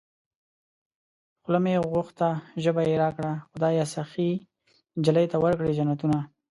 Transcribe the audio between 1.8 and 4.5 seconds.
غوښته ژبه يې راکړه خدايه سخي